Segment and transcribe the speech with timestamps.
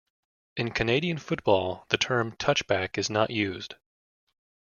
[0.57, 3.75] In Canadian football the term "touchback" is not used.